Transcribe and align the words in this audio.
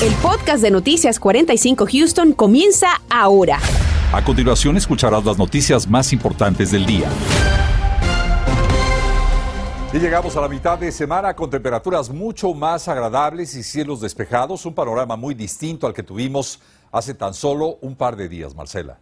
El 0.00 0.12
podcast 0.22 0.62
de 0.62 0.70
Noticias 0.70 1.18
45 1.18 1.88
Houston 1.90 2.32
comienza 2.32 3.02
ahora. 3.10 3.58
A 4.12 4.22
continuación 4.22 4.76
escucharás 4.76 5.24
las 5.24 5.38
noticias 5.38 5.88
más 5.88 6.12
importantes 6.12 6.70
del 6.70 6.86
día. 6.86 7.08
Y 9.92 9.98
llegamos 9.98 10.36
a 10.36 10.40
la 10.40 10.48
mitad 10.48 10.78
de 10.78 10.92
semana 10.92 11.34
con 11.34 11.50
temperaturas 11.50 12.10
mucho 12.10 12.54
más 12.54 12.86
agradables 12.86 13.56
y 13.56 13.64
cielos 13.64 14.00
despejados, 14.00 14.64
un 14.66 14.74
panorama 14.76 15.16
muy 15.16 15.34
distinto 15.34 15.88
al 15.88 15.94
que 15.94 16.04
tuvimos 16.04 16.60
hace 16.92 17.12
tan 17.14 17.34
solo 17.34 17.78
un 17.80 17.96
par 17.96 18.14
de 18.14 18.28
días, 18.28 18.54
Marcela. 18.54 19.00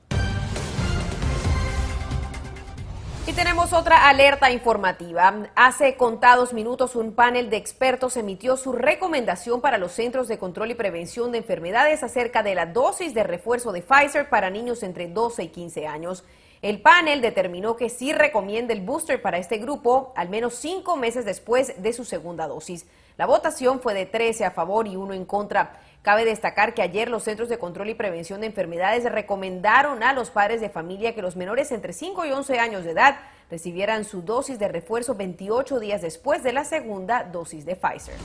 Y 3.28 3.32
tenemos 3.32 3.72
otra 3.72 4.08
alerta 4.08 4.52
informativa. 4.52 5.48
Hace 5.56 5.96
contados 5.96 6.52
minutos 6.52 6.94
un 6.94 7.12
panel 7.12 7.50
de 7.50 7.56
expertos 7.56 8.16
emitió 8.16 8.56
su 8.56 8.70
recomendación 8.70 9.60
para 9.60 9.78
los 9.78 9.90
Centros 9.90 10.28
de 10.28 10.38
Control 10.38 10.70
y 10.70 10.74
Prevención 10.74 11.32
de 11.32 11.38
Enfermedades 11.38 12.04
acerca 12.04 12.44
de 12.44 12.54
la 12.54 12.66
dosis 12.66 13.14
de 13.14 13.24
refuerzo 13.24 13.72
de 13.72 13.82
Pfizer 13.82 14.28
para 14.28 14.48
niños 14.48 14.84
entre 14.84 15.08
12 15.08 15.42
y 15.42 15.48
15 15.48 15.88
años. 15.88 16.22
El 16.62 16.80
panel 16.80 17.20
determinó 17.20 17.74
que 17.74 17.88
sí 17.88 18.12
recomienda 18.12 18.72
el 18.72 18.82
booster 18.82 19.20
para 19.20 19.38
este 19.38 19.58
grupo 19.58 20.12
al 20.14 20.28
menos 20.28 20.54
cinco 20.54 20.96
meses 20.96 21.24
después 21.24 21.82
de 21.82 21.92
su 21.92 22.04
segunda 22.04 22.46
dosis. 22.46 22.86
La 23.16 23.24
votación 23.24 23.80
fue 23.80 23.94
de 23.94 24.04
13 24.04 24.44
a 24.44 24.50
favor 24.50 24.86
y 24.86 24.96
uno 24.96 25.14
en 25.14 25.24
contra. 25.24 25.80
Cabe 26.02 26.26
destacar 26.26 26.74
que 26.74 26.82
ayer 26.82 27.08
los 27.08 27.24
Centros 27.24 27.48
de 27.48 27.58
Control 27.58 27.88
y 27.88 27.94
Prevención 27.94 28.40
de 28.40 28.46
Enfermedades 28.46 29.10
recomendaron 29.10 30.02
a 30.02 30.12
los 30.12 30.30
padres 30.30 30.60
de 30.60 30.68
familia 30.68 31.14
que 31.14 31.22
los 31.22 31.34
menores 31.34 31.72
entre 31.72 31.94
5 31.94 32.26
y 32.26 32.32
11 32.32 32.58
años 32.58 32.84
de 32.84 32.90
edad 32.90 33.16
recibieran 33.50 34.04
su 34.04 34.20
dosis 34.20 34.58
de 34.58 34.68
refuerzo 34.68 35.14
28 35.14 35.80
días 35.80 36.02
después 36.02 36.42
de 36.42 36.52
la 36.52 36.64
segunda 36.64 37.24
dosis 37.24 37.64
de 37.64 37.76
Pfizer. 37.76 38.16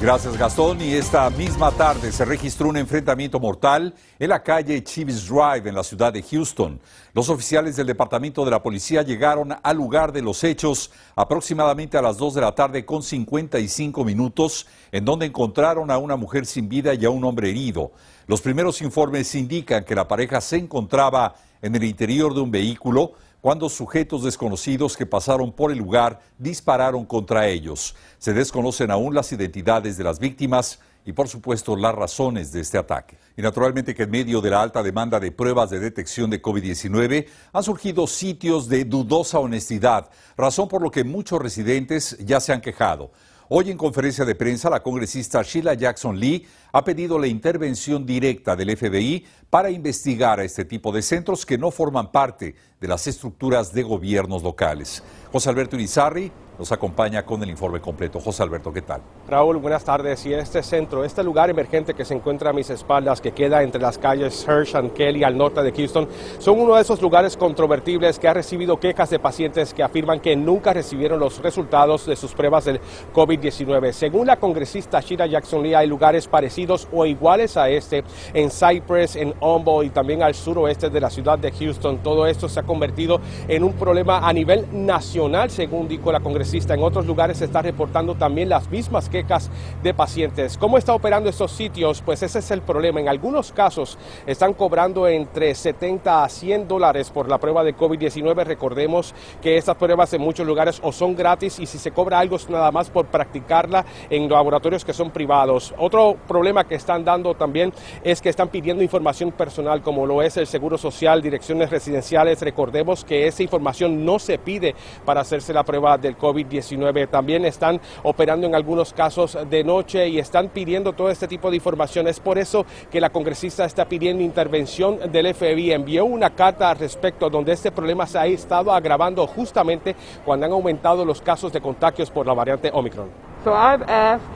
Gracias 0.00 0.38
Gastón. 0.38 0.80
Y 0.80 0.92
esta 0.92 1.28
misma 1.28 1.72
tarde 1.72 2.12
se 2.12 2.24
registró 2.24 2.68
un 2.68 2.76
enfrentamiento 2.76 3.40
mortal 3.40 3.92
en 4.20 4.28
la 4.28 4.40
calle 4.44 4.82
Chivis 4.84 5.26
Drive 5.26 5.68
en 5.68 5.74
la 5.74 5.82
ciudad 5.82 6.12
de 6.12 6.22
Houston. 6.22 6.80
Los 7.14 7.28
oficiales 7.28 7.74
del 7.74 7.88
Departamento 7.88 8.44
de 8.44 8.52
la 8.52 8.62
Policía 8.62 9.02
llegaron 9.02 9.56
al 9.60 9.76
lugar 9.76 10.12
de 10.12 10.22
los 10.22 10.44
hechos 10.44 10.92
aproximadamente 11.16 11.98
a 11.98 12.02
las 12.02 12.16
2 12.16 12.34
de 12.34 12.40
la 12.40 12.54
tarde 12.54 12.84
con 12.86 13.02
55 13.02 14.04
minutos, 14.04 14.68
en 14.92 15.04
donde 15.04 15.26
encontraron 15.26 15.90
a 15.90 15.98
una 15.98 16.14
mujer 16.14 16.46
sin 16.46 16.68
vida 16.68 16.94
y 16.94 17.04
a 17.04 17.10
un 17.10 17.24
hombre 17.24 17.50
herido. 17.50 17.90
Los 18.28 18.40
primeros 18.40 18.80
informes 18.82 19.34
indican 19.34 19.84
que 19.84 19.96
la 19.96 20.06
pareja 20.06 20.40
se 20.40 20.58
encontraba 20.58 21.34
en 21.60 21.74
el 21.74 21.82
interior 21.82 22.34
de 22.34 22.40
un 22.40 22.52
vehículo 22.52 23.14
cuando 23.40 23.68
sujetos 23.68 24.24
desconocidos 24.24 24.96
que 24.96 25.06
pasaron 25.06 25.52
por 25.52 25.70
el 25.70 25.78
lugar 25.78 26.20
dispararon 26.38 27.04
contra 27.04 27.46
ellos. 27.46 27.94
Se 28.18 28.32
desconocen 28.32 28.90
aún 28.90 29.14
las 29.14 29.32
identidades 29.32 29.96
de 29.96 30.04
las 30.04 30.18
víctimas 30.18 30.80
y 31.04 31.12
por 31.12 31.28
supuesto 31.28 31.76
las 31.76 31.94
razones 31.94 32.52
de 32.52 32.60
este 32.60 32.76
ataque. 32.76 33.16
Y 33.36 33.42
naturalmente 33.42 33.94
que 33.94 34.02
en 34.02 34.10
medio 34.10 34.40
de 34.40 34.50
la 34.50 34.60
alta 34.60 34.82
demanda 34.82 35.18
de 35.18 35.32
pruebas 35.32 35.70
de 35.70 35.80
detección 35.80 36.28
de 36.28 36.42
COVID-19 36.42 37.26
han 37.52 37.62
surgido 37.62 38.06
sitios 38.06 38.68
de 38.68 38.84
dudosa 38.84 39.38
honestidad, 39.38 40.10
razón 40.36 40.68
por 40.68 40.82
lo 40.82 40.90
que 40.90 41.04
muchos 41.04 41.40
residentes 41.40 42.18
ya 42.18 42.40
se 42.40 42.52
han 42.52 42.60
quejado. 42.60 43.10
Hoy 43.50 43.70
en 43.70 43.78
conferencia 43.78 44.26
de 44.26 44.34
prensa, 44.34 44.68
la 44.68 44.82
congresista 44.82 45.42
Sheila 45.42 45.72
Jackson 45.72 46.20
Lee 46.20 46.46
ha 46.70 46.84
pedido 46.84 47.18
la 47.18 47.28
intervención 47.28 48.04
directa 48.04 48.54
del 48.54 48.76
FBI 48.76 49.24
para 49.50 49.70
investigar 49.70 50.40
a 50.40 50.44
este 50.44 50.64
tipo 50.64 50.92
de 50.92 51.02
centros 51.02 51.46
que 51.46 51.58
no 51.58 51.70
forman 51.70 52.12
parte 52.12 52.54
de 52.80 52.88
las 52.88 53.06
estructuras 53.06 53.72
de 53.72 53.82
gobiernos 53.82 54.42
locales. 54.42 55.02
José 55.32 55.50
Alberto 55.50 55.76
Irizarry 55.76 56.30
nos 56.58 56.72
acompaña 56.72 57.24
con 57.24 57.40
el 57.42 57.50
informe 57.50 57.80
completo. 57.80 58.18
José 58.18 58.42
Alberto, 58.42 58.72
¿qué 58.72 58.82
tal? 58.82 59.00
Raúl, 59.28 59.58
buenas 59.58 59.84
tardes. 59.84 60.26
Y 60.26 60.34
este 60.34 60.62
centro, 60.62 61.04
este 61.04 61.22
lugar 61.22 61.50
emergente 61.50 61.94
que 61.94 62.04
se 62.04 62.14
encuentra 62.14 62.50
a 62.50 62.52
mis 62.52 62.68
espaldas, 62.68 63.20
que 63.20 63.30
queda 63.30 63.62
entre 63.62 63.80
las 63.80 63.96
calles 63.96 64.44
Hirsch 64.46 64.74
and 64.74 64.92
Kelly 64.92 65.22
al 65.22 65.36
norte 65.38 65.62
de 65.62 65.70
Houston, 65.70 66.08
son 66.38 66.58
uno 66.58 66.74
de 66.74 66.82
esos 66.82 67.00
lugares 67.00 67.36
controvertibles 67.36 68.18
que 68.18 68.26
ha 68.26 68.34
recibido 68.34 68.80
quejas 68.80 69.10
de 69.10 69.20
pacientes 69.20 69.72
que 69.72 69.84
afirman 69.84 70.18
que 70.18 70.34
nunca 70.34 70.72
recibieron 70.72 71.20
los 71.20 71.40
resultados 71.40 72.06
de 72.06 72.16
sus 72.16 72.32
pruebas 72.32 72.64
del 72.64 72.80
COVID-19. 73.14 73.92
Según 73.92 74.26
la 74.26 74.40
congresista 74.40 75.00
Shira 75.00 75.26
Jackson 75.26 75.62
Lee, 75.62 75.74
hay 75.74 75.86
lugares 75.86 76.26
parecidos 76.26 76.88
o 76.92 77.06
iguales 77.06 77.56
a 77.56 77.70
este 77.70 78.02
en 78.34 78.50
Cypress, 78.50 79.14
en 79.14 79.32
Humboldt 79.40 79.86
y 79.86 79.90
también 79.90 80.22
al 80.22 80.34
suroeste 80.34 80.90
de 80.90 81.00
la 81.00 81.10
ciudad 81.10 81.38
de 81.38 81.52
Houston. 81.52 81.98
Todo 81.98 82.26
esto 82.26 82.48
se 82.48 82.60
ha 82.60 82.62
convertido 82.62 83.20
en 83.46 83.64
un 83.64 83.72
problema 83.72 84.26
a 84.28 84.32
nivel 84.32 84.66
nacional, 84.72 85.50
según 85.50 85.88
dijo 85.88 86.12
la 86.12 86.20
congresista 86.20 86.74
en 86.74 86.82
otros 86.82 87.06
lugares 87.06 87.38
se 87.38 87.44
está 87.44 87.62
reportando 87.62 88.14
también 88.14 88.48
las 88.48 88.70
mismas 88.70 89.08
quejas 89.08 89.50
de 89.82 89.94
pacientes. 89.94 90.56
¿Cómo 90.58 90.78
está 90.78 90.94
operando 90.94 91.28
estos 91.28 91.52
sitios? 91.52 92.02
Pues 92.02 92.22
ese 92.22 92.38
es 92.38 92.50
el 92.50 92.62
problema. 92.62 93.00
En 93.00 93.08
algunos 93.08 93.52
casos 93.52 93.98
están 94.26 94.54
cobrando 94.54 95.06
entre 95.08 95.54
70 95.54 96.24
a 96.24 96.28
100 96.28 96.68
dólares 96.68 97.10
por 97.10 97.28
la 97.28 97.38
prueba 97.38 97.64
de 97.64 97.76
COVID-19. 97.76 98.44
Recordemos 98.44 99.14
que 99.42 99.56
estas 99.56 99.76
pruebas 99.76 100.12
en 100.14 100.20
muchos 100.20 100.46
lugares 100.46 100.80
o 100.82 100.92
son 100.92 101.14
gratis 101.14 101.58
y 101.58 101.66
si 101.66 101.78
se 101.78 101.90
cobra 101.90 102.18
algo 102.18 102.36
es 102.36 102.48
nada 102.48 102.70
más 102.70 102.90
por 102.90 103.06
practicarla 103.06 103.84
en 104.10 104.28
laboratorios 104.28 104.84
que 104.84 104.92
son 104.92 105.10
privados. 105.10 105.74
Otro 105.78 106.16
problema 106.26 106.64
que 106.64 106.74
están 106.74 107.04
dando 107.04 107.34
también 107.34 107.72
es 108.02 108.20
que 108.20 108.28
están 108.28 108.48
pidiendo 108.48 108.82
información 108.82 109.27
personal 109.32 109.82
como 109.82 110.06
lo 110.06 110.22
es 110.22 110.36
el 110.36 110.46
Seguro 110.46 110.78
Social, 110.78 111.22
direcciones 111.22 111.70
residenciales. 111.70 112.40
Recordemos 112.40 113.04
que 113.04 113.26
esa 113.26 113.42
información 113.42 114.04
no 114.04 114.18
se 114.18 114.38
pide 114.38 114.74
para 115.04 115.20
hacerse 115.20 115.52
la 115.52 115.64
prueba 115.64 115.98
del 115.98 116.16
COVID. 116.16 116.46
19 116.46 117.06
También 117.08 117.44
están 117.44 117.80
operando 118.02 118.46
en 118.46 118.54
algunos 118.54 118.92
casos 118.92 119.38
de 119.48 119.64
noche 119.64 120.08
y 120.08 120.18
están 120.18 120.48
pidiendo 120.48 120.92
todo 120.92 121.10
este 121.10 121.28
tipo 121.28 121.50
de 121.50 121.56
información. 121.56 122.08
Es 122.08 122.20
por 122.20 122.38
eso 122.38 122.64
que 122.90 123.00
la 123.00 123.10
congresista 123.10 123.64
está 123.64 123.86
pidiendo 123.86 124.22
intervención 124.22 124.98
del 125.10 125.34
FBI. 125.34 125.72
Envió 125.72 126.04
una 126.04 126.30
carta 126.30 126.70
al 126.70 126.78
respecto 126.78 127.30
donde 127.30 127.52
este 127.52 127.70
problema 127.70 128.06
se 128.06 128.18
ha 128.18 128.26
estado 128.26 128.72
agravando 128.72 129.26
justamente 129.26 129.94
cuando 130.24 130.46
han 130.46 130.52
aumentado 130.52 131.04
los 131.04 131.20
casos 131.20 131.52
de 131.52 131.60
contagios 131.60 132.10
por 132.10 132.26
la 132.26 132.34
variante 132.34 132.70
Omicron. 132.72 133.08
So 133.44 133.52
I've 133.52 133.82
asked 133.88 134.26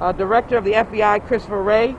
uh, 0.00 0.12
Director 0.12 0.58
of 0.58 0.64
the 0.64 0.72
FBI, 0.72 1.20
Christopher 1.26 1.62
Wray, 1.62 1.96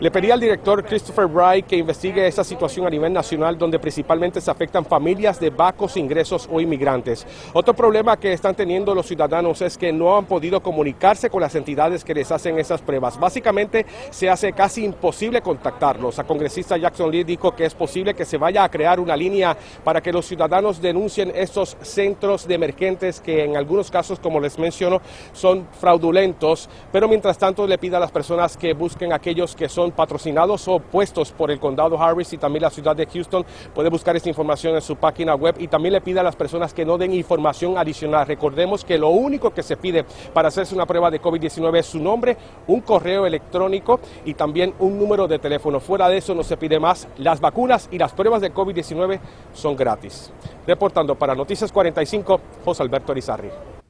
le 0.00 0.10
pedí 0.10 0.30
al 0.30 0.40
director 0.40 0.84
Christopher 0.84 1.26
Bright 1.26 1.66
que 1.66 1.76
investigue 1.76 2.26
esta 2.26 2.44
situación 2.44 2.86
a 2.86 2.90
nivel 2.90 3.12
nacional 3.12 3.58
donde 3.58 3.78
principalmente 3.78 4.40
se 4.40 4.50
afectan 4.50 4.84
familias 4.84 5.40
de 5.40 5.50
bajos 5.50 5.96
ingresos 5.96 6.48
o 6.50 6.60
inmigrantes. 6.60 7.26
Otro 7.52 7.74
problema 7.74 8.16
que 8.16 8.32
están 8.32 8.54
teniendo 8.54 8.94
los 8.94 9.06
ciudadanos 9.06 9.60
es 9.62 9.76
que 9.76 9.92
no 9.92 10.16
han 10.16 10.26
podido 10.26 10.60
comunicarse 10.60 11.30
con 11.30 11.40
las 11.40 11.54
entidades 11.54 12.04
que 12.04 12.14
les 12.14 12.30
hacen 12.30 12.58
esas 12.58 12.80
pruebas. 12.80 13.18
Básicamente 13.18 13.86
se 14.10 14.30
hace 14.30 14.52
casi 14.52 14.84
imposible 14.84 15.42
contactarlos. 15.42 16.18
La 16.18 16.24
congresista 16.24 16.76
Jackson 16.76 17.10
Lee 17.10 17.24
dijo 17.24 17.54
que 17.54 17.64
es 17.64 17.74
posible 17.74 18.14
que 18.14 18.24
se 18.24 18.38
vaya 18.38 18.64
a 18.64 18.68
crear 18.68 19.00
una 19.00 19.16
línea 19.16 19.56
para 19.84 20.00
que 20.00 20.12
los 20.12 20.26
ciudadanos 20.26 20.80
denuncien 20.80 21.32
estos 21.34 21.76
centros 21.82 22.46
de 22.46 22.54
emergentes 22.54 23.20
que 23.20 23.44
en 23.44 23.56
algunos 23.56 23.90
casos, 23.90 24.18
como 24.18 24.40
les 24.40 24.58
menciono, 24.58 25.00
son 25.32 25.66
fraudulentos. 25.80 26.68
Pero 26.92 27.08
mientras 27.08 27.38
tanto 27.38 27.66
le 27.66 27.78
pide 27.78 27.96
a 27.96 28.00
las 28.00 28.12
personas 28.12 28.56
que 28.56 28.72
busquen 28.74 28.91
aquellos 29.12 29.56
que 29.56 29.68
son 29.68 29.92
patrocinados 29.92 30.68
o 30.68 30.78
puestos 30.78 31.32
por 31.32 31.50
el 31.50 31.58
condado 31.58 32.00
Harris 32.00 32.32
y 32.32 32.38
también 32.38 32.62
la 32.62 32.70
ciudad 32.70 32.94
de 32.94 33.06
Houston. 33.06 33.44
Puede 33.74 33.90
buscar 33.90 34.16
esta 34.16 34.28
información 34.28 34.74
en 34.74 34.82
su 34.82 34.96
página 34.96 35.34
web 35.34 35.56
y 35.58 35.68
también 35.68 35.94
le 35.94 36.00
pide 36.00 36.20
a 36.20 36.22
las 36.22 36.36
personas 36.36 36.74
que 36.74 36.84
no 36.84 36.98
den 36.98 37.12
información 37.12 37.78
adicional. 37.78 38.26
Recordemos 38.26 38.84
que 38.84 38.98
lo 38.98 39.08
único 39.08 39.50
que 39.50 39.62
se 39.62 39.76
pide 39.76 40.04
para 40.32 40.48
hacerse 40.48 40.74
una 40.74 40.86
prueba 40.86 41.10
de 41.10 41.20
COVID-19 41.20 41.78
es 41.78 41.86
su 41.86 41.98
nombre, 41.98 42.36
un 42.66 42.80
correo 42.80 43.26
electrónico 43.26 44.00
y 44.24 44.34
también 44.34 44.74
un 44.78 44.98
número 44.98 45.26
de 45.26 45.38
teléfono. 45.38 45.80
Fuera 45.80 46.08
de 46.08 46.18
eso 46.18 46.34
no 46.34 46.42
se 46.42 46.56
pide 46.56 46.78
más. 46.78 47.08
Las 47.18 47.40
vacunas 47.40 47.88
y 47.90 47.98
las 47.98 48.12
pruebas 48.12 48.40
de 48.40 48.52
COVID-19 48.52 49.20
son 49.52 49.76
gratis. 49.76 50.32
Reportando 50.66 51.14
para 51.14 51.34
Noticias 51.34 51.72
45, 51.72 52.40
José 52.64 52.82
Alberto 52.82 53.12
Arizarri. 53.12 53.81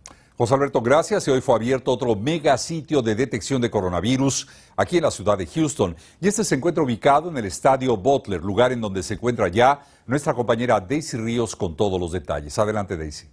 José 0.42 0.54
Alberto, 0.54 0.82
gracias. 0.82 1.28
Y 1.28 1.30
hoy 1.30 1.40
fue 1.40 1.54
abierto 1.54 1.92
otro 1.92 2.16
mega 2.16 2.58
sitio 2.58 3.00
de 3.00 3.14
detección 3.14 3.62
de 3.62 3.70
coronavirus 3.70 4.48
aquí 4.76 4.96
en 4.96 5.04
la 5.04 5.12
ciudad 5.12 5.38
de 5.38 5.46
Houston. 5.46 5.94
Y 6.20 6.26
este 6.26 6.42
se 6.42 6.56
encuentra 6.56 6.82
ubicado 6.82 7.28
en 7.28 7.36
el 7.36 7.44
estadio 7.44 7.96
Butler, 7.96 8.42
lugar 8.42 8.72
en 8.72 8.80
donde 8.80 9.04
se 9.04 9.14
encuentra 9.14 9.46
ya 9.46 9.86
nuestra 10.04 10.34
compañera 10.34 10.80
Daisy 10.80 11.16
Ríos 11.16 11.54
con 11.54 11.76
todos 11.76 12.00
los 12.00 12.10
detalles. 12.10 12.58
Adelante, 12.58 12.96
Daisy. 12.96 13.28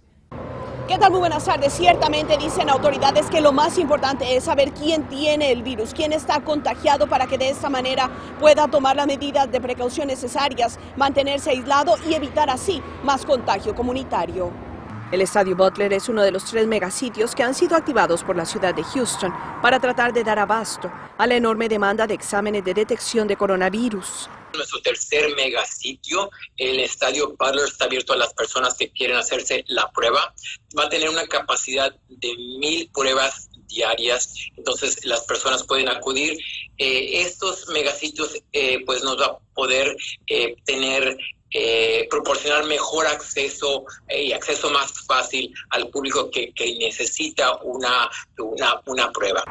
¿Qué 0.86 0.98
tal? 0.98 1.10
Muy 1.10 1.18
buenas 1.18 1.44
tardes. 1.44 1.72
Ciertamente 1.72 2.38
dicen 2.38 2.70
autoridades 2.70 3.26
que 3.26 3.40
lo 3.40 3.50
más 3.50 3.76
importante 3.78 4.36
es 4.36 4.44
saber 4.44 4.70
quién 4.70 5.08
tiene 5.08 5.50
el 5.50 5.64
virus, 5.64 5.92
quién 5.92 6.12
está 6.12 6.44
contagiado 6.44 7.08
para 7.08 7.26
que 7.26 7.38
de 7.38 7.50
esta 7.50 7.68
manera 7.68 8.08
pueda 8.38 8.68
tomar 8.68 8.94
las 8.94 9.08
medidas 9.08 9.50
de 9.50 9.60
precaución 9.60 10.06
necesarias, 10.06 10.78
mantenerse 10.96 11.50
aislado 11.50 11.96
y 12.08 12.14
evitar 12.14 12.50
así 12.50 12.80
más 13.02 13.26
contagio 13.26 13.74
comunitario. 13.74 14.69
El 15.12 15.22
Estadio 15.22 15.56
Butler 15.56 15.92
es 15.92 16.08
uno 16.08 16.22
de 16.22 16.30
los 16.30 16.44
tres 16.44 16.68
megasitios 16.68 17.34
que 17.34 17.42
han 17.42 17.52
sido 17.52 17.74
activados 17.74 18.22
por 18.22 18.36
la 18.36 18.46
ciudad 18.46 18.72
de 18.72 18.84
Houston 18.84 19.34
para 19.60 19.80
tratar 19.80 20.12
de 20.12 20.22
dar 20.22 20.38
abasto 20.38 20.88
a 21.18 21.26
la 21.26 21.34
enorme 21.34 21.68
demanda 21.68 22.06
de 22.06 22.14
exámenes 22.14 22.64
de 22.64 22.74
detección 22.74 23.26
de 23.26 23.36
coronavirus. 23.36 24.30
Nuestro 24.54 24.80
tercer 24.82 25.34
megasitio, 25.34 26.30
el 26.56 26.78
Estadio 26.78 27.34
Butler, 27.36 27.66
está 27.66 27.86
abierto 27.86 28.12
a 28.12 28.16
las 28.16 28.32
personas 28.34 28.76
que 28.76 28.92
quieren 28.92 29.16
hacerse 29.16 29.64
la 29.66 29.90
prueba. 29.90 30.32
Va 30.78 30.84
a 30.84 30.88
tener 30.88 31.08
una 31.08 31.26
capacidad 31.26 31.92
de 32.08 32.36
mil 32.60 32.88
pruebas 32.94 33.50
diarias, 33.66 34.32
entonces 34.56 35.04
las 35.04 35.22
personas 35.22 35.64
pueden 35.64 35.88
acudir. 35.88 36.38
Eh, 36.78 37.22
estos 37.22 37.68
megasitios 37.68 38.36
eh, 38.52 38.84
pues 38.86 39.02
nos 39.02 39.20
va 39.20 39.26
a 39.26 39.38
poder 39.54 39.96
eh, 40.28 40.54
tener 40.64 41.16
proporcionar 42.08 42.64
mejor 42.64 43.06
acceso 43.06 43.84
y 44.08 44.32
acceso 44.32 44.70
más 44.70 44.92
fácil 45.06 45.52
al 45.70 45.88
público 45.88 46.30
que, 46.30 46.52
que 46.52 46.76
necesita 46.78 47.56
una, 47.62 48.08
una, 48.38 48.80
una 48.86 49.10
prueba. 49.10 49.44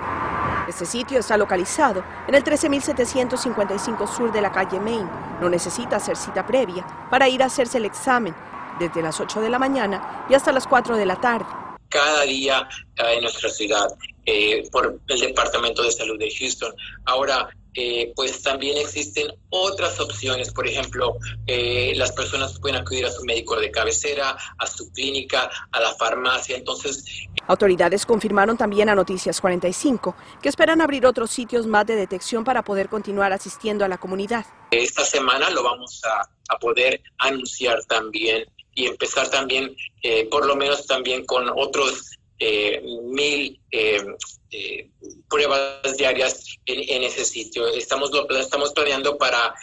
Este 0.69 0.85
sitio 0.85 1.19
está 1.19 1.35
localizado 1.35 2.03
en 2.27 2.35
el 2.35 2.43
13755 2.43 4.05
sur 4.05 4.31
de 4.31 4.39
la 4.39 4.51
calle 4.51 4.79
Main. 4.79 5.09
No 5.41 5.49
necesita 5.49 5.95
hacer 5.95 6.15
cita 6.15 6.45
previa 6.45 6.85
para 7.09 7.27
ir 7.27 7.41
a 7.41 7.47
hacerse 7.47 7.79
el 7.79 7.85
examen 7.85 8.35
desde 8.79 9.01
las 9.01 9.19
8 9.19 9.41
de 9.41 9.49
la 9.49 9.57
mañana 9.57 10.25
y 10.29 10.35
hasta 10.35 10.51
las 10.51 10.67
4 10.67 10.95
de 10.95 11.05
la 11.07 11.19
tarde. 11.19 11.47
Cada 11.89 12.21
día 12.21 12.69
eh, 12.97 13.15
en 13.15 13.21
nuestra 13.23 13.49
ciudad 13.49 13.87
eh, 14.27 14.69
por 14.71 14.99
el 15.07 15.19
Departamento 15.19 15.81
de 15.81 15.91
Salud 15.91 16.19
de 16.19 16.29
Houston. 16.29 16.71
Ahora, 17.05 17.49
eh, 17.73 18.11
pues 18.15 18.41
también 18.41 18.77
existen 18.77 19.27
otras 19.49 19.99
opciones, 19.99 20.51
por 20.51 20.67
ejemplo, 20.67 21.17
las 21.47 22.11
personas 22.11 22.59
pueden 22.59 22.77
acudir 22.77 23.05
a 23.05 23.11
su 23.11 23.23
médico 23.23 23.59
de 23.59 23.71
cabecera, 23.71 24.37
a 24.57 24.67
su 24.67 24.91
clínica, 24.91 25.49
a 25.71 25.79
la 25.79 25.93
farmacia, 25.95 26.55
entonces... 26.55 27.03
Autoridades 27.47 28.05
confirmaron 28.05 28.57
también 28.57 28.89
a 28.89 28.95
Noticias 28.95 29.41
45 29.41 30.15
que 30.41 30.49
esperan 30.49 30.81
abrir 30.81 31.05
otros 31.05 31.31
sitios 31.31 31.65
más 31.65 31.85
de 31.87 31.95
detección 31.95 32.43
para 32.43 32.63
poder 32.63 32.89
continuar 32.89 33.33
asistiendo 33.33 33.85
a 33.85 33.87
la 33.87 33.97
comunidad. 33.97 34.45
Esta 34.71 35.03
semana 35.03 35.49
lo 35.49 35.63
vamos 35.63 36.01
a, 36.05 36.29
a 36.49 36.59
poder 36.59 37.01
anunciar 37.17 37.83
también 37.85 38.45
y 38.75 38.87
empezar 38.87 39.29
también, 39.29 39.75
eh, 40.03 40.27
por 40.29 40.45
lo 40.45 40.55
menos 40.55 40.85
también 40.87 41.25
con 41.25 41.49
otros 41.49 42.18
eh, 42.39 42.81
mil 43.03 43.59
eh, 43.71 44.89
pruebas 45.29 45.97
diarias 45.97 46.57
en, 46.65 47.03
ese 47.03 47.25
sitio. 47.25 47.67
Estamos, 47.67 48.11
estamos 48.39 48.73
planeando 48.73 49.17
para 49.17 49.53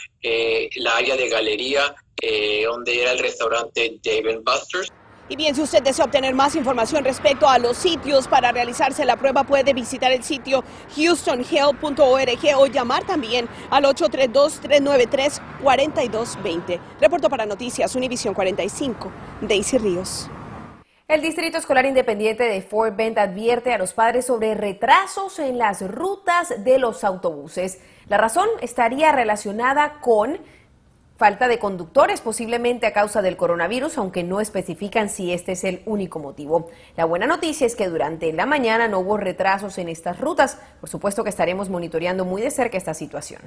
la 0.77 0.97
área 0.97 1.17
de 1.17 1.29
galería, 1.29 1.95
donde 2.65 3.03
era 3.03 3.13
el 3.13 3.19
restaurante 3.19 3.99
Dave 4.03 4.41
Buster's. 4.45 4.91
Y 5.29 5.35
bien, 5.35 5.57
si 5.57 5.63
usted 5.63 5.83
desea 5.83 6.05
obtener 6.05 6.37
más 6.37 6.55
información 6.55 7.03
respecto 7.03 7.49
a 7.49 7.59
los 7.59 7.77
sitios 7.77 8.29
para 8.29 8.53
realizarse 8.53 9.05
la 9.05 9.17
prueba, 9.17 9.43
puede 9.43 9.75
visitar 9.75 10.13
el 10.13 10.23
sitio 10.23 10.63
houstonhill.org 10.97 12.57
o 12.57 12.67
llamar 12.67 13.05
también 13.05 13.49
al 13.71 13.87
832-393-4220. 13.87 16.79
Reporto 17.01 17.29
para 17.29 17.45
Noticias 17.45 17.97
Univisión 17.97 18.35
45, 18.35 19.11
Daisy 19.41 19.79
Ríos. 19.79 20.31
El 21.09 21.23
Distrito 21.23 21.57
Escolar 21.57 21.87
Independiente 21.87 22.43
de 22.43 22.63
Fort 22.63 22.97
Bend 22.97 23.17
advierte 23.21 23.73
a 23.73 23.79
los 23.79 23.93
padres 23.93 24.27
sobre 24.27 24.57
retrasos 24.57 25.39
en 25.39 25.57
las 25.57 25.89
rutas 25.89 26.65
de 26.65 26.81
los 26.81 27.05
autobuses. 27.05 27.79
La 28.09 28.19
razón 28.19 28.49
estaría 28.61 29.13
relacionada 29.13 30.01
con 30.01 30.41
falta 31.17 31.47
de 31.47 31.61
conductores, 31.61 32.21
posiblemente 32.21 32.89
a 32.89 32.93
causa 32.93 33.23
del 33.23 33.37
coronavirus, 33.37 33.99
aunque 33.99 34.25
no 34.25 34.41
especifican 34.41 35.09
si 35.09 35.33
este 35.33 35.53
es 35.53 35.63
el 35.63 35.81
único 35.87 36.19
motivo. 36.19 36.71
La 36.97 37.05
buena 37.05 37.29
noticia 37.29 37.69
es 37.69 37.77
que 37.77 37.89
durante 37.89 38.33
la 38.33 38.45
mañana 38.45 38.89
no 38.89 38.99
hubo 38.99 39.17
retrasos 39.17 39.79
en 39.79 39.89
estas 39.89 40.19
rutas. 40.19 40.59
Por 40.81 40.89
supuesto 40.89 41.23
que 41.23 41.31
estaremos 41.31 41.71
monitoreando 41.71 42.25
muy 42.25 42.43
de 42.43 42.51
cerca 42.51 42.79
esta 42.79 42.95
situación. 42.95 43.43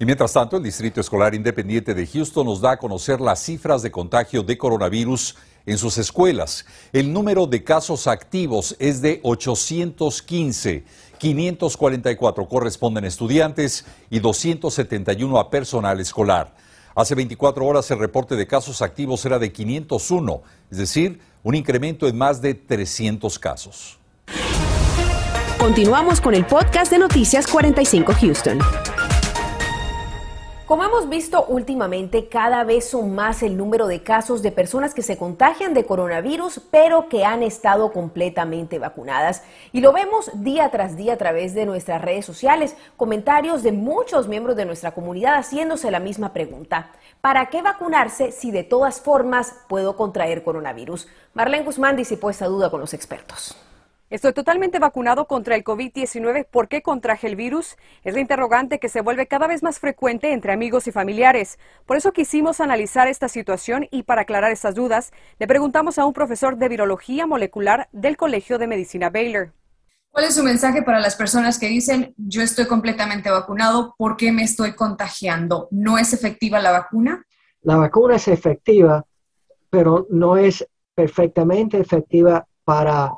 Y 0.00 0.04
mientras 0.04 0.32
tanto, 0.32 0.56
el 0.56 0.62
Distrito 0.62 1.00
Escolar 1.00 1.34
Independiente 1.34 1.92
de 1.92 2.06
Houston 2.06 2.46
nos 2.46 2.60
da 2.60 2.72
a 2.72 2.76
conocer 2.76 3.20
las 3.20 3.42
cifras 3.42 3.82
de 3.82 3.90
contagio 3.90 4.44
de 4.44 4.56
coronavirus 4.56 5.34
en 5.66 5.76
sus 5.76 5.98
escuelas. 5.98 6.64
El 6.92 7.12
número 7.12 7.48
de 7.48 7.64
casos 7.64 8.06
activos 8.06 8.76
es 8.78 9.02
de 9.02 9.18
815. 9.24 10.84
544 11.18 12.48
corresponden 12.48 13.04
a 13.04 13.08
estudiantes 13.08 13.84
y 14.08 14.20
271 14.20 15.36
a 15.36 15.50
personal 15.50 15.98
escolar. 15.98 16.54
Hace 16.94 17.16
24 17.16 17.66
horas 17.66 17.90
el 17.90 17.98
reporte 17.98 18.36
de 18.36 18.46
casos 18.46 18.82
activos 18.82 19.24
era 19.24 19.40
de 19.40 19.52
501, 19.52 20.42
es 20.70 20.78
decir, 20.78 21.20
un 21.42 21.56
incremento 21.56 22.06
en 22.06 22.16
más 22.16 22.40
de 22.40 22.54
300 22.54 23.36
casos. 23.38 23.98
Continuamos 25.58 26.20
con 26.20 26.34
el 26.34 26.46
podcast 26.46 26.92
de 26.92 26.98
Noticias 26.98 27.48
45 27.48 28.12
Houston. 28.20 28.58
Como 30.68 30.84
hemos 30.84 31.08
visto 31.08 31.46
últimamente, 31.46 32.28
cada 32.28 32.62
vez 32.62 32.90
son 32.90 33.14
más 33.14 33.42
el 33.42 33.56
número 33.56 33.86
de 33.86 34.02
casos 34.02 34.42
de 34.42 34.52
personas 34.52 34.92
que 34.92 35.00
se 35.00 35.16
contagian 35.16 35.72
de 35.72 35.86
coronavirus, 35.86 36.60
pero 36.70 37.08
que 37.08 37.24
han 37.24 37.42
estado 37.42 37.90
completamente 37.90 38.78
vacunadas. 38.78 39.42
Y 39.72 39.80
lo 39.80 39.94
vemos 39.94 40.30
día 40.34 40.70
tras 40.70 40.94
día 40.94 41.14
a 41.14 41.16
través 41.16 41.54
de 41.54 41.64
nuestras 41.64 42.02
redes 42.02 42.26
sociales, 42.26 42.76
comentarios 42.98 43.62
de 43.62 43.72
muchos 43.72 44.28
miembros 44.28 44.56
de 44.56 44.66
nuestra 44.66 44.90
comunidad 44.90 45.36
haciéndose 45.36 45.90
la 45.90 46.00
misma 46.00 46.34
pregunta. 46.34 46.90
¿Para 47.22 47.46
qué 47.46 47.62
vacunarse 47.62 48.30
si 48.30 48.50
de 48.50 48.62
todas 48.62 49.00
formas 49.00 49.54
puedo 49.70 49.96
contraer 49.96 50.42
coronavirus? 50.42 51.08
Marlene 51.32 51.64
Guzmán 51.64 51.96
disipó 51.96 52.28
esta 52.28 52.44
duda 52.44 52.70
con 52.70 52.80
los 52.80 52.92
expertos. 52.92 53.56
Estoy 54.10 54.32
totalmente 54.32 54.78
vacunado 54.78 55.26
contra 55.26 55.54
el 55.54 55.62
COVID-19. 55.62 56.46
¿Por 56.50 56.68
qué 56.68 56.80
contraje 56.80 57.26
el 57.26 57.36
virus? 57.36 57.76
Es 58.04 58.14
la 58.14 58.20
interrogante 58.20 58.78
que 58.78 58.88
se 58.88 59.02
vuelve 59.02 59.26
cada 59.26 59.46
vez 59.46 59.62
más 59.62 59.78
frecuente 59.80 60.32
entre 60.32 60.54
amigos 60.54 60.86
y 60.86 60.92
familiares. 60.92 61.58
Por 61.84 61.98
eso 61.98 62.12
quisimos 62.12 62.62
analizar 62.62 63.06
esta 63.06 63.28
situación 63.28 63.86
y 63.90 64.04
para 64.04 64.22
aclarar 64.22 64.50
estas 64.50 64.74
dudas, 64.74 65.12
le 65.38 65.46
preguntamos 65.46 65.98
a 65.98 66.06
un 66.06 66.14
profesor 66.14 66.56
de 66.56 66.70
virología 66.70 67.26
molecular 67.26 67.90
del 67.92 68.16
Colegio 68.16 68.56
de 68.56 68.66
Medicina 68.66 69.10
Baylor. 69.10 69.52
¿Cuál 70.08 70.24
es 70.24 70.34
su 70.34 70.42
mensaje 70.42 70.82
para 70.82 71.00
las 71.00 71.14
personas 71.14 71.58
que 71.58 71.68
dicen, 71.68 72.14
yo 72.16 72.40
estoy 72.40 72.66
completamente 72.66 73.30
vacunado, 73.30 73.94
¿por 73.98 74.16
qué 74.16 74.32
me 74.32 74.42
estoy 74.42 74.74
contagiando? 74.74 75.68
¿No 75.70 75.98
es 75.98 76.14
efectiva 76.14 76.60
la 76.60 76.70
vacuna? 76.70 77.26
La 77.60 77.76
vacuna 77.76 78.16
es 78.16 78.26
efectiva, 78.26 79.04
pero 79.68 80.06
no 80.08 80.38
es 80.38 80.66
perfectamente 80.94 81.78
efectiva 81.78 82.46
para 82.64 83.10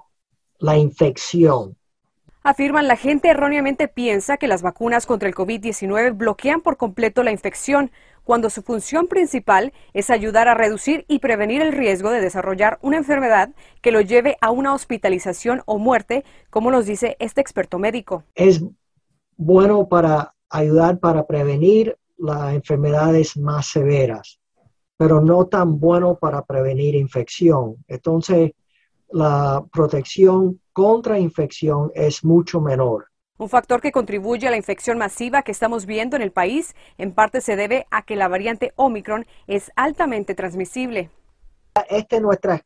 la 0.61 0.77
infección. 0.77 1.77
Afirman 2.43 2.89
la 2.89 2.97
gente 2.97 3.29
erróneamente 3.29 3.87
piensa 3.87 4.39
que 4.39 4.49
las 4.49 4.63
vacunas 4.63 5.05
contra 5.05 5.29
el 5.29 5.35
COVID-19 5.35 6.17
bloquean 6.17 6.63
por 6.63 6.79
completo 6.79 7.23
la 7.23 7.33
infección, 7.33 7.91
cuando 8.25 8.49
su 8.49 8.63
función 8.63 9.09
principal 9.09 9.73
es 9.93 10.09
ayudar 10.09 10.49
a 10.49 10.55
reducir 10.55 11.05
y 11.07 11.19
prevenir 11.19 11.61
el 11.61 11.73
riesgo 11.73 12.11
de 12.11 12.21
desarrollar 12.21 12.79
una 12.81 12.97
enfermedad 12.97 13.51
que 13.83 13.93
lo 13.93 14.01
lleve 14.01 14.39
a 14.41 14.51
una 14.51 14.73
hospitalización 14.73 15.63
o 15.67 15.79
muerte, 15.79 16.25
como 16.49 16.71
nos 16.71 16.87
dice 16.87 17.17
este 17.19 17.43
experto 17.43 17.79
médico. 17.79 18.25
Es 18.35 18.65
bueno 19.37 19.89
para 19.89 20.35
ayudar 20.49 20.99
para 20.99 21.27
prevenir 21.27 21.99
las 22.17 22.55
enfermedades 22.55 23.37
más 23.37 23.67
severas, 23.67 24.41
pero 24.97 25.21
no 25.21 25.47
tan 25.47 25.79
bueno 25.79 26.17
para 26.19 26.43
prevenir 26.45 26.95
infección. 26.95 27.77
Entonces, 27.89 28.53
la 29.13 29.65
protección 29.73 30.61
contra 30.73 31.19
infección 31.19 31.91
es 31.95 32.25
mucho 32.25 32.61
menor. 32.61 33.07
Un 33.39 33.49
factor 33.49 33.81
que 33.81 33.93
contribuye 33.93 34.47
a 34.47 34.51
la 34.51 34.57
infección 34.57 34.99
masiva 34.99 35.43
que 35.43 35.53
estamos 35.53 35.87
viendo 35.87 36.15
en 36.17 36.23
el 36.23 36.31
país 36.31 36.75
en 36.99 37.13
parte 37.13 37.41
se 37.41 37.57
debe 37.57 37.87
a 37.91 38.03
que 38.03 38.15
la 38.15 38.29
variante 38.29 38.73
Omicron 38.77 39.27
es 39.47 39.73
altamente 39.77 40.35
transmisible. 40.35 41.11
Esta 41.89 42.17
es 42.17 42.23
nuestra 42.23 42.63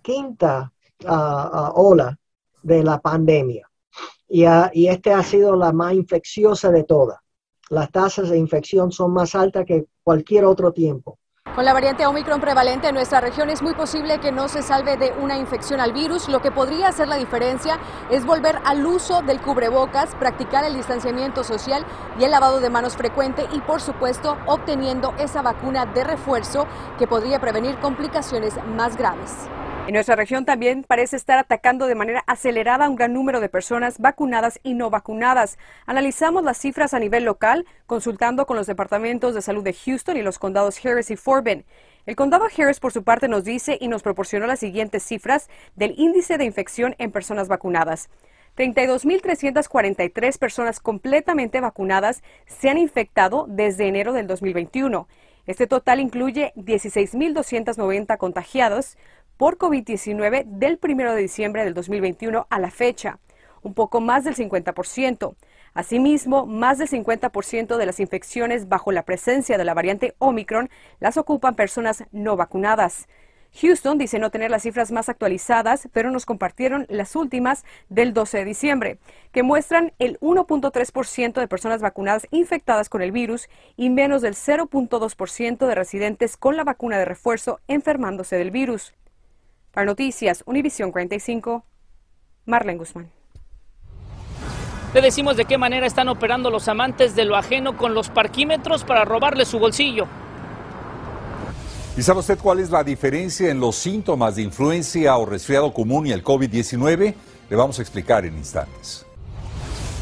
quinta 0.00 0.72
ah, 1.06 1.50
ah, 1.52 1.72
ola 1.74 2.16
de 2.62 2.84
la 2.84 3.00
pandemia 3.00 3.68
y, 4.28 4.46
uh, 4.46 4.70
y 4.72 4.86
esta 4.86 5.18
ha 5.18 5.22
sido 5.22 5.56
la 5.56 5.72
más 5.72 5.94
infecciosa 5.94 6.70
de 6.70 6.84
todas. 6.84 7.18
Las 7.68 7.90
tasas 7.90 8.30
de 8.30 8.38
infección 8.38 8.92
son 8.92 9.12
más 9.12 9.34
altas 9.34 9.64
que 9.66 9.86
cualquier 10.02 10.44
otro 10.44 10.72
tiempo. 10.72 11.18
Con 11.54 11.66
la 11.66 11.74
variante 11.74 12.06
Omicron 12.06 12.40
prevalente 12.40 12.88
en 12.88 12.94
nuestra 12.94 13.20
región 13.20 13.50
es 13.50 13.60
muy 13.60 13.74
posible 13.74 14.18
que 14.20 14.32
no 14.32 14.48
se 14.48 14.62
salve 14.62 14.96
de 14.96 15.12
una 15.20 15.36
infección 15.36 15.80
al 15.80 15.92
virus. 15.92 16.30
Lo 16.30 16.40
que 16.40 16.50
podría 16.50 16.88
hacer 16.88 17.08
la 17.08 17.16
diferencia 17.16 17.78
es 18.10 18.24
volver 18.24 18.58
al 18.64 18.86
uso 18.86 19.20
del 19.20 19.42
cubrebocas, 19.42 20.14
practicar 20.14 20.64
el 20.64 20.72
distanciamiento 20.72 21.44
social 21.44 21.84
y 22.18 22.24
el 22.24 22.30
lavado 22.30 22.60
de 22.60 22.70
manos 22.70 22.96
frecuente 22.96 23.46
y 23.52 23.60
por 23.60 23.82
supuesto 23.82 24.38
obteniendo 24.46 25.12
esa 25.18 25.42
vacuna 25.42 25.84
de 25.84 26.04
refuerzo 26.04 26.66
que 26.98 27.06
podría 27.06 27.38
prevenir 27.38 27.76
complicaciones 27.80 28.54
más 28.74 28.96
graves. 28.96 29.46
En 29.84 29.94
nuestra 29.94 30.14
región 30.14 30.44
también 30.44 30.84
parece 30.84 31.16
estar 31.16 31.40
atacando 31.40 31.88
de 31.88 31.96
manera 31.96 32.22
acelerada 32.28 32.86
a 32.86 32.88
un 32.88 32.94
gran 32.94 33.12
número 33.12 33.40
de 33.40 33.48
personas 33.48 33.98
vacunadas 33.98 34.60
y 34.62 34.74
no 34.74 34.90
vacunadas. 34.90 35.58
Analizamos 35.86 36.44
las 36.44 36.56
cifras 36.56 36.94
a 36.94 37.00
nivel 37.00 37.24
local, 37.24 37.66
consultando 37.86 38.46
con 38.46 38.56
los 38.56 38.68
departamentos 38.68 39.34
de 39.34 39.42
salud 39.42 39.64
de 39.64 39.72
Houston 39.72 40.16
y 40.16 40.22
los 40.22 40.38
condados 40.38 40.78
Harris 40.84 41.10
y 41.10 41.16
Forbin. 41.16 41.64
El 42.06 42.14
condado 42.14 42.44
Harris, 42.56 42.78
por 42.78 42.92
su 42.92 43.02
parte, 43.02 43.26
nos 43.26 43.42
dice 43.42 43.76
y 43.80 43.88
nos 43.88 44.04
proporcionó 44.04 44.46
las 44.46 44.60
siguientes 44.60 45.02
cifras 45.02 45.50
del 45.74 45.94
índice 45.98 46.38
de 46.38 46.44
infección 46.44 46.94
en 46.98 47.10
personas 47.10 47.48
vacunadas. 47.48 48.08
32.343 48.56 50.38
personas 50.38 50.78
completamente 50.78 51.60
vacunadas 51.60 52.22
se 52.46 52.70
han 52.70 52.78
infectado 52.78 53.46
desde 53.48 53.88
enero 53.88 54.12
del 54.12 54.28
2021. 54.28 55.08
Este 55.44 55.66
total 55.66 55.98
incluye 55.98 56.52
16.290 56.54 58.16
contagiados, 58.16 58.96
por 59.42 59.58
COVID-19 59.58 60.44
del 60.44 60.78
1 60.80 61.14
de 61.16 61.20
diciembre 61.20 61.64
del 61.64 61.74
2021 61.74 62.46
a 62.48 62.60
la 62.60 62.70
fecha. 62.70 63.18
un 63.62 63.74
poco 63.74 64.00
más 64.00 64.22
del 64.22 64.36
50%. 64.36 65.34
Asimismo, 65.74 66.46
más 66.46 66.78
del 66.78 66.88
50% 66.88 67.76
de 67.76 67.86
las 67.86 67.98
infecciones 67.98 68.68
bajo 68.68 68.92
la 68.92 69.02
presencia 69.02 69.58
de 69.58 69.64
la 69.64 69.74
variante 69.74 70.14
Omicron 70.18 70.70
las 71.00 71.16
ocupan 71.16 71.56
personas 71.56 72.04
no 72.12 72.36
vacunadas. 72.36 73.08
Houston 73.60 73.98
dice 73.98 74.20
no 74.20 74.30
tener 74.30 74.52
las 74.52 74.62
cifras 74.62 74.92
más 74.92 75.08
actualizadas, 75.08 75.88
pero 75.92 76.12
nos 76.12 76.24
compartieron 76.24 76.86
las 76.88 77.16
últimas 77.16 77.64
del 77.88 78.14
12 78.14 78.38
de 78.38 78.44
diciembre, 78.44 78.98
que 79.32 79.42
muestran 79.42 79.92
el 79.98 80.20
1.3% 80.20 81.40
de 81.40 81.48
personas 81.48 81.80
vacunadas 81.80 82.28
infectadas 82.30 82.88
con 82.88 83.02
el 83.02 83.10
virus 83.10 83.48
y 83.76 83.90
menos 83.90 84.22
del 84.22 84.34
0.2% 84.34 85.66
de 85.66 85.74
residentes 85.74 86.36
con 86.36 86.56
la 86.56 86.62
vacuna 86.62 86.96
de 86.96 87.06
refuerzo 87.06 87.58
enfermándose 87.66 88.36
del 88.36 88.52
virus. 88.52 88.94
Para 89.72 89.86
Noticias, 89.86 90.42
Univisión 90.44 90.92
45, 90.92 91.64
Marlene 92.44 92.78
Guzmán. 92.78 93.10
Le 94.92 95.00
decimos 95.00 95.38
de 95.38 95.46
qué 95.46 95.56
manera 95.56 95.86
están 95.86 96.08
operando 96.08 96.50
los 96.50 96.68
amantes 96.68 97.16
de 97.16 97.24
lo 97.24 97.36
ajeno 97.36 97.78
con 97.78 97.94
los 97.94 98.10
parquímetros 98.10 98.84
para 98.84 99.06
robarle 99.06 99.46
su 99.46 99.58
bolsillo. 99.58 100.06
¿Y 101.96 102.02
sabe 102.02 102.20
usted 102.20 102.38
cuál 102.38 102.60
es 102.60 102.70
la 102.70 102.84
diferencia 102.84 103.50
en 103.50 103.60
los 103.60 103.76
síntomas 103.76 104.36
de 104.36 104.42
influencia 104.42 105.16
o 105.16 105.24
resfriado 105.24 105.72
común 105.72 106.06
y 106.06 106.12
el 106.12 106.22
COVID-19? 106.22 107.14
Le 107.48 107.56
vamos 107.56 107.78
a 107.78 107.82
explicar 107.82 108.26
en 108.26 108.36
instantes. 108.36 109.06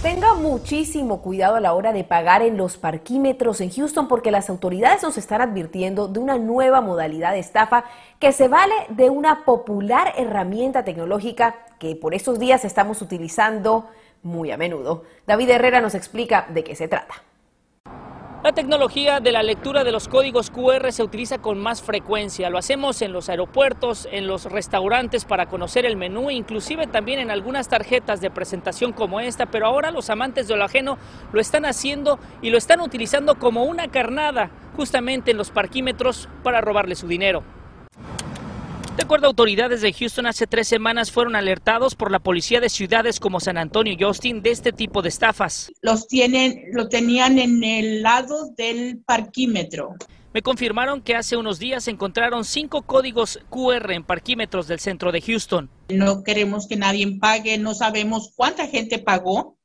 Tenga 0.02 0.33
muchísimo 0.33 1.21
cuidado 1.21 1.57
a 1.57 1.61
la 1.61 1.75
hora 1.75 1.92
de 1.92 2.04
pagar 2.04 2.40
en 2.40 2.57
los 2.57 2.78
parquímetros 2.78 3.61
en 3.61 3.71
Houston 3.71 4.09
porque 4.09 4.30
las 4.30 4.49
autoridades 4.49 5.02
nos 5.02 5.19
están 5.19 5.42
advirtiendo 5.42 6.09
de 6.09 6.19
una 6.19 6.38
nueva 6.38 6.80
modalidad 6.80 7.33
de 7.33 7.40
estafa 7.40 7.85
que 8.19 8.33
se 8.33 8.49
vale 8.49 8.73
de 8.88 9.11
una 9.11 9.45
popular 9.45 10.14
herramienta 10.16 10.85
tecnológica 10.85 11.66
que 11.78 11.97
por 11.97 12.14
estos 12.14 12.38
días 12.38 12.64
estamos 12.64 13.02
utilizando 13.02 13.90
muy 14.23 14.50
a 14.50 14.57
menudo. 14.57 15.04
David 15.26 15.50
Herrera 15.50 15.83
nos 15.83 15.95
explica 15.95 16.47
de 16.49 16.64
qué 16.64 16.75
se 16.75 16.88
trata. 16.88 17.16
La 18.42 18.52
tecnología 18.52 19.20
de 19.20 19.32
la 19.32 19.42
lectura 19.42 19.85
de 19.85 19.92
los 19.92 20.09
códigos 20.09 20.49
QR 20.49 20.92
se 20.92 21.02
utiliza 21.02 21.42
con 21.42 21.59
más 21.59 21.82
frecuencia. 21.82 22.49
Lo 22.49 22.56
hacemos 22.56 23.02
en 23.02 23.12
los 23.12 23.28
aeropuertos, 23.28 24.09
en 24.11 24.26
los 24.26 24.47
restaurantes 24.47 25.26
para 25.26 25.44
conocer 25.44 25.85
el 25.85 25.99
menú, 25.99 26.30
inclusive 26.30 26.87
también 26.87 27.18
en 27.18 27.30
algunas 27.30 27.68
tarjetas 27.68 28.23
de 28.23 28.30
presentación 28.30 28.94
como 28.94 29.20
esta, 29.20 29.44
pero 29.44 29.66
ahora 29.66 29.90
los 29.90 30.09
amantes 30.09 30.49
de 30.49 30.56
lo 30.56 30.64
ajeno 30.64 30.97
lo 31.35 31.38
están 31.38 31.66
haciendo 31.66 32.18
y 32.40 32.49
lo 32.49 32.56
están 32.56 32.80
utilizando 32.80 33.35
como 33.35 33.64
una 33.64 33.88
carnada 33.88 34.49
justamente 34.75 35.32
en 35.32 35.37
los 35.37 35.50
parquímetros 35.50 36.26
para 36.42 36.62
robarle 36.62 36.94
su 36.94 37.06
dinero. 37.06 37.60
De 39.00 39.04
acuerdo 39.04 39.28
a 39.28 39.30
autoridades 39.30 39.80
de 39.80 39.95
Houston, 39.95 40.26
hace 40.26 40.47
tres 40.47 40.69
semanas 40.69 41.11
fueron 41.11 41.35
alertados 41.35 41.95
por 41.95 42.11
la 42.11 42.19
policía 42.19 42.61
de 42.61 42.69
ciudades 42.69 43.19
como 43.19 43.40
San 43.40 43.57
Antonio 43.57 43.97
y 43.99 44.02
Austin 44.02 44.42
de 44.42 44.50
este 44.50 44.73
tipo 44.73 45.00
de 45.00 45.09
estafas. 45.09 45.73
Los 45.80 46.07
tienen, 46.07 46.64
lo 46.75 46.90
tenían 46.90 47.38
en 47.38 47.64
el 47.64 48.02
lado 48.02 48.50
del 48.59 49.00
parquímetro. 49.07 49.95
Me 50.35 50.42
confirmaron 50.42 51.00
que 51.00 51.16
hace 51.16 51.38
unos 51.38 51.59
días 51.59 51.88
encontraron 51.88 52.45
cinco 52.45 52.83
códigos 52.83 53.40
QR 53.49 53.90
en 53.92 54.04
parquímetros 54.04 54.69
del 54.69 54.80
centro 54.80 55.12
de 55.12 55.23
Houston. 55.23 55.71
No 55.88 56.23
queremos 56.23 56.69
que 56.69 56.76
nadie 56.76 57.16
pague, 57.19 57.57
no 57.57 57.73
sabemos 57.73 58.35
cuánta 58.37 58.66
gente 58.66 58.99
pagó. 58.99 59.57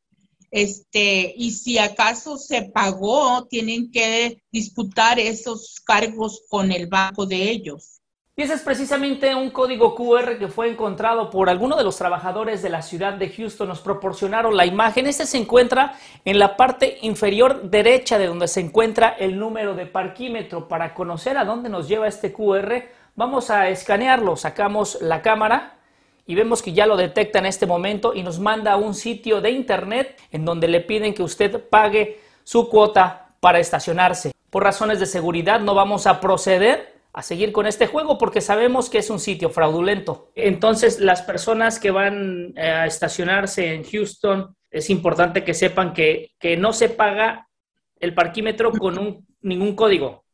Este, 0.50 1.34
y 1.36 1.51
si 1.51 1.77
acaso 1.77 2.38
se 2.38 2.62
pagó, 2.62 3.46
tienen 3.50 3.92
que 3.92 4.42
disputar 4.50 5.20
esos 5.20 5.82
cargos 5.86 6.44
con 6.48 6.72
el 6.72 6.88
banco 6.88 7.25
de 7.25 7.51
ellos. 7.51 7.95
Y 8.38 8.42
ese 8.42 8.56
es 8.56 8.63
precisamente 8.63 9.34
un 9.34 9.50
código 9.50 9.96
QR 9.96 10.38
que 10.38 10.50
fue 10.50 10.70
encontrado 10.70 11.30
por 11.30 11.50
alguno 11.50 11.77
de 11.77 11.86
los 11.86 11.96
trabajadores 11.96 12.62
de 12.62 12.70
la 12.70 12.82
ciudad 12.82 13.13
de 13.13 13.30
Houston. 13.30 13.70
Nos 13.70 13.80
proporcionaron 13.80 14.58
la 14.58 14.65
imagen. 14.65 15.08
Este 15.08 15.25
se 15.25 15.38
encuentra 15.38 15.98
en 16.25 16.38
la 16.38 16.58
parte 16.58 16.98
inferior 17.04 17.70
derecha 17.70 18.18
de 18.18 18.27
donde 18.27 18.50
se 18.50 18.60
encuentra 18.60 19.08
el 19.08 19.39
número 19.39 19.74
de 19.74 19.86
parquímetro. 19.86 20.68
Para 20.68 20.94
conocer 20.94 21.38
a 21.38 21.46
dónde 21.46 21.70
nos 21.70 21.88
lleva 21.88 22.10
este 22.10 22.34
QR, 22.34 22.84
vamos 23.15 23.50
a 23.50 23.70
escanearlo. 23.70 24.36
Sacamos 24.36 24.98
la 25.00 25.22
cámara 25.22 25.77
y 26.27 26.36
vemos 26.36 26.62
que 26.62 26.74
ya 26.74 26.88
lo 26.88 26.98
detecta 26.98 27.39
en 27.39 27.46
este 27.46 27.65
momento 27.65 28.13
y 28.13 28.22
nos 28.22 28.42
manda 28.42 28.74
a 28.74 28.77
un 28.77 28.96
sitio 28.96 29.39
de 29.39 29.51
internet 29.51 30.22
en 30.34 30.44
donde 30.44 30.68
le 30.68 30.82
piden 30.82 31.13
que 31.13 31.24
usted 31.24 31.70
pague 31.70 32.20
su 32.44 32.68
cuota 32.68 33.30
para 33.39 33.60
estacionarse. 33.60 34.34
Por 34.50 34.63
razones 34.63 35.00
de 35.00 35.06
seguridad 35.06 35.62
no 35.62 35.74
vamos 35.74 36.06
a 36.06 36.20
proceder 36.20 36.95
a 37.15 37.22
seguir 37.22 37.53
con 37.53 37.65
este 37.65 37.88
juego 37.88 38.17
porque 38.17 38.41
sabemos 38.41 38.89
que 38.89 38.98
es 38.98 39.10
un 39.10 39.22
sitio 39.22 39.50
fraudulento. 39.50 40.34
Entonces, 40.36 41.00
las 41.00 41.22
personas 41.22 41.79
que 41.79 41.89
van 41.89 42.53
eh, 42.57 42.62
a 42.62 42.86
estacionarse 42.86 43.74
en 43.74 43.86
Houston, 43.86 44.53
es 44.69 44.89
importante 44.89 45.45
que 45.45 45.53
sepan 45.53 45.93
que, 45.93 46.31
que 46.38 46.57
no 46.57 46.74
se 46.74 46.89
paga 46.89 47.48
el 48.01 48.13
parquímetro 48.13 48.74
con 48.74 48.98
un, 48.98 49.25
ningún 49.41 49.77
código. 49.77 50.25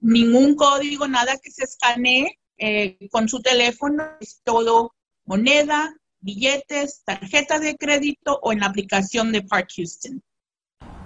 Ningún 0.00 0.56
código, 0.56 1.06
nada 1.06 1.34
que 1.42 1.50
se 1.50 1.64
escanee 1.64 2.38
eh, 2.56 2.96
con 3.10 3.28
su 3.28 3.42
teléfono, 3.42 4.02
es 4.18 4.40
todo 4.42 4.94
moneda, 5.26 5.94
billetes, 6.20 7.02
tarjeta 7.04 7.58
de 7.58 7.76
crédito 7.76 8.38
o 8.42 8.52
en 8.52 8.60
la 8.60 8.66
aplicación 8.66 9.32
de 9.32 9.42
Park 9.42 9.68
Houston. 9.76 10.22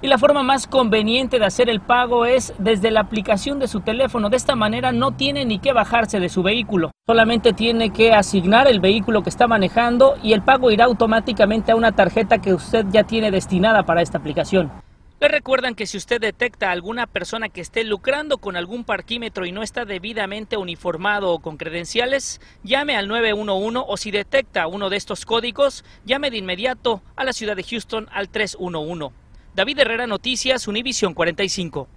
Y 0.03 0.09
la 0.09 0.19
forma 0.19 0.43
más 0.43 0.67
conveniente 0.67 1.39
de 1.39 1.47
hacer 1.47 1.71
el 1.71 1.81
pago 1.81 2.27
es 2.27 2.53
desde 2.59 2.91
la 2.91 3.01
aplicación 3.01 3.59
de 3.59 3.67
su 3.67 3.81
teléfono. 3.81 4.29
De 4.29 4.37
esta 4.37 4.55
manera 4.55 4.93
no 4.93 5.13
tiene 5.13 5.47
ni 5.47 5.59
que 5.59 5.73
bajarse 5.73 6.21
de 6.21 6.29
su 6.29 6.43
vehículo. 6.43 6.91
Solamente 7.07 7.55
tiene 7.55 7.91
que 7.91 8.13
asignar 8.13 8.69
el 8.69 8.81
vehículo 8.81 9.23
que 9.23 9.31
está 9.31 9.47
manejando 9.47 10.17
y 10.23 10.35
el 10.35 10.43
pago 10.43 10.71
irá 10.71 10.85
automáticamente 10.85 11.73
a 11.73 11.77
una 11.77 11.93
tarjeta 11.93 12.43
que 12.43 12.53
usted 12.53 12.85
ya 12.91 13.05
tiene 13.05 13.31
destinada 13.31 13.85
para 13.85 14.03
esta 14.03 14.19
aplicación. 14.19 14.71
Le 15.19 15.29
recuerdan 15.29 15.75
que 15.75 15.87
si 15.87 15.97
usted 15.97 16.21
detecta 16.21 16.69
a 16.69 16.73
alguna 16.73 17.07
persona 17.07 17.49
que 17.49 17.63
esté 17.63 17.83
lucrando 17.83 18.37
con 18.37 18.55
algún 18.55 18.85
parquímetro 18.85 19.47
y 19.47 19.53
no 19.53 19.63
está 19.63 19.87
debidamente 19.87 20.59
uniformado 20.59 21.33
o 21.33 21.39
con 21.39 21.57
credenciales, 21.57 22.39
llame 22.63 22.97
al 22.97 23.09
911 23.09 23.81
o 23.89 23.97
si 23.97 24.11
detecta 24.11 24.67
uno 24.67 24.91
de 24.91 24.99
estos 24.99 25.25
códigos, 25.25 25.87
llame 26.05 26.31
de 26.31 26.37
inmediato 26.37 27.01
a 27.17 27.25
la 27.25 27.33
ciudad 27.33 27.57
de 27.57 27.65
Houston 27.65 28.11
al 28.13 28.29
311. 28.29 29.26
David 29.57 29.79
Herrera, 29.79 30.07
Noticias, 30.07 30.69
Univisión 30.69 31.15
45. 31.15 31.89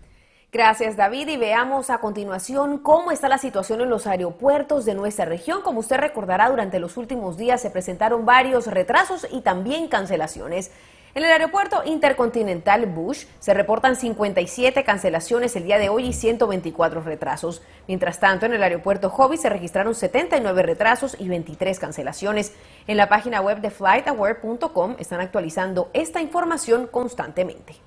Gracias 0.50 0.96
David 0.96 1.28
y 1.28 1.36
veamos 1.36 1.90
a 1.90 1.98
continuación 1.98 2.78
cómo 2.78 3.12
está 3.12 3.28
la 3.28 3.38
situación 3.38 3.82
en 3.82 3.90
los 3.90 4.08
aeropuertos 4.08 4.86
de 4.86 4.96
nuestra 4.96 5.26
región. 5.26 5.62
Como 5.62 5.82
usted 5.82 5.98
recordará, 5.98 6.50
durante 6.50 6.80
los 6.80 6.96
últimos 6.96 7.36
días 7.36 7.62
se 7.62 7.70
presentaron 7.70 8.26
varios 8.26 8.68
retrasos 8.68 9.28
y 9.30 9.42
también 9.42 9.90
cancelaciones. 9.90 10.72
En 11.16 11.24
el 11.24 11.32
aeropuerto 11.32 11.82
intercontinental 11.86 12.86
Bush 12.86 13.26
se 13.40 13.56
reportan 13.56 13.96
57 13.96 14.84
cancelaciones 14.84 15.56
el 15.56 15.64
día 15.64 15.80
de 15.80 15.90
hoy 15.90 16.06
y 16.08 16.14
124 16.14 17.02
retrasos. 17.02 17.64
Mientras 17.88 18.20
tanto, 18.20 18.46
en 18.46 18.54
el 18.54 18.62
aeropuerto 18.62 19.10
Hobby 19.10 19.38
se 19.38 19.50
registraron 19.50 19.96
79 19.96 20.62
retrasos 20.62 21.18
y 21.20 21.28
23 21.28 21.80
cancelaciones. 21.80 22.54
En 22.86 22.98
la 22.98 23.10
página 23.10 23.42
web 23.42 23.60
de 23.60 23.72
flightaware.com 23.72 24.98
están 25.00 25.20
actualizando 25.20 25.90
esta 25.94 26.22
información 26.22 26.86
constantemente. 26.86 27.78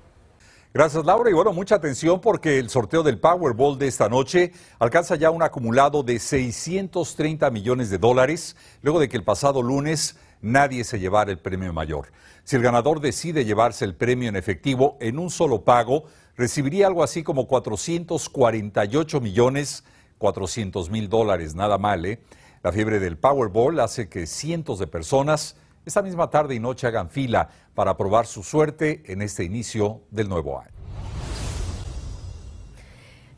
Gracias 0.75 1.05
Laura 1.05 1.29
y 1.29 1.35
bueno, 1.35 1.53
mucha 1.53 1.75
atención 1.75 2.19
porque 2.19 2.59
el 2.59 2.71
sorteo 2.71 3.03
del 3.03 3.21
Powerball 3.21 3.79
de 3.79 3.89
esta 3.89 4.09
noche 4.09 4.53
alcanza 4.79 5.17
ya 5.17 5.31
un 5.31 5.43
acumulado 5.43 6.03
de 6.03 6.19
630 6.19 7.51
millones 7.51 7.91
de 7.91 7.99
dólares 7.99 8.57
luego 8.81 8.99
de 8.99 9.11
que 9.11 9.19
el 9.19 9.23
pasado 9.23 9.63
lunes 9.63 10.17
nadie 10.43 10.85
se 10.85 11.01
llevara 11.01 11.31
el 11.31 11.39
premio 11.39 11.73
mayor. 11.73 12.09
Si 12.45 12.57
el 12.57 12.63
ganador 12.63 13.01
decide 13.01 13.45
llevarse 13.45 13.85
el 13.87 13.95
premio 13.95 14.29
en 14.29 14.37
efectivo 14.37 14.99
en 15.01 15.19
un 15.19 15.31
solo 15.31 15.65
pago, 15.65 16.05
recibiría 16.37 16.87
algo 16.87 17.03
así 17.03 17.23
como 17.23 17.47
448 17.47 19.21
millones 19.21 19.85
400 20.23 20.89
mil 20.89 21.09
dólares, 21.09 21.57
nada 21.57 21.79
mal, 21.79 22.07
¿eh? 22.07 22.21
La 22.63 22.71
fiebre 22.71 23.01
del 23.01 23.19
Powerball 23.19 23.81
hace 23.81 24.09
que 24.09 24.29
cientos 24.29 24.79
de 24.79 24.87
personas 24.87 25.57
esta 25.85 26.01
misma 26.01 26.31
tarde 26.31 26.55
y 26.55 26.61
noche 26.61 26.87
hagan 26.87 27.11
fila 27.11 27.49
para 27.75 27.97
probar 27.97 28.27
su 28.27 28.45
suerte 28.45 29.03
en 29.07 29.21
este 29.21 29.43
inicio 29.43 30.03
del 30.13 30.29
nuevo 30.29 30.61
año. 30.61 30.72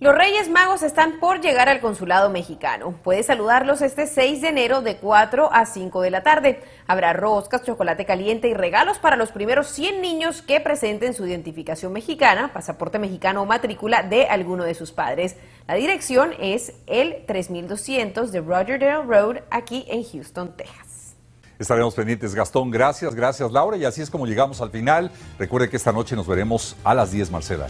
Los 0.01 0.13
Reyes 0.13 0.51
Magos 0.51 0.83
están 0.83 1.21
por 1.21 1.41
llegar 1.41 1.69
al 1.69 1.81
consulado 1.81 2.29
mexicano. 2.29 2.97
Puede 3.05 3.23
saludarlos 3.23 3.81
este 3.81 4.09
6 4.09 4.41
de 4.41 4.49
enero 4.49 4.83
de 4.83 4.97
4 4.97 5.51
a 5.53 5.67
5 5.67 6.03
de 6.03 6.11
la 6.11 6.25
tarde. 6.25 6.61
Habrá 6.89 7.13
roscas, 7.13 7.63
chocolate 7.63 8.05
caliente 8.05 8.49
y 8.49 8.55
regalos 8.55 8.99
para 8.99 9.15
los 9.15 9.31
primeros 9.31 9.69
100 9.69 10.03
niños 10.03 10.43
que 10.43 10.61
presenten 10.61 11.15
su 11.15 11.25
identificación 11.25 11.93
mexicana, 11.93 12.53
pasaporte 12.53 12.99
mexicano 12.99 13.43
o 13.43 13.47
matrícula 13.47 14.03
de 14.03 14.27
alguno 14.27 14.65
de 14.65 14.75
sus 14.75 14.91
padres. 14.91 15.37
La 15.69 15.75
dirección 15.75 16.33
es 16.41 16.73
el 16.89 17.25
3200 17.27 18.33
de 18.33 18.41
Rogerdale 18.41 19.05
Road 19.05 19.43
aquí 19.49 19.85
en 19.89 20.03
Houston, 20.03 20.57
Texas. 20.57 21.15
Estaremos 21.57 21.95
pendientes, 21.95 22.35
Gastón. 22.35 22.73
Gracias, 22.73 23.15
gracias, 23.15 23.53
Laura. 23.53 23.77
Y 23.77 23.85
así 23.85 24.03
es 24.03 24.11
como 24.11 24.27
llegamos 24.27 24.61
al 24.61 24.71
final. 24.71 25.13
Recuerde 25.39 25.71
que 25.71 25.77
esta 25.77 25.93
noche 25.93 26.17
nos 26.17 26.27
veremos 26.27 26.75
a 26.83 26.95
las 26.95 27.13
10, 27.13 27.31
Marcela. 27.31 27.69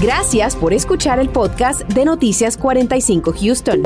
Gracias 0.00 0.54
por 0.54 0.72
escuchar 0.72 1.18
el 1.18 1.28
podcast 1.28 1.80
de 1.80 2.04
Noticias 2.04 2.56
45 2.56 3.32
Houston. 3.32 3.82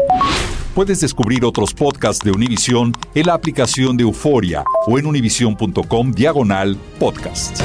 Puedes 0.75 1.01
descubrir 1.01 1.43
otros 1.43 1.73
podcasts 1.73 2.23
de 2.23 2.31
Univision 2.31 2.93
en 3.15 3.27
la 3.27 3.33
aplicación 3.33 3.97
de 3.97 4.03
Euforia 4.03 4.63
o 4.87 4.99
en 4.99 5.07
univision.com 5.07 6.13
diagonal 6.13 6.77
podcast. 6.99 7.63